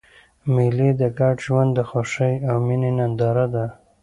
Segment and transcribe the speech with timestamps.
[0.53, 3.65] مېلې د ګډ ژوند د خوښۍ او میني ننداره ده.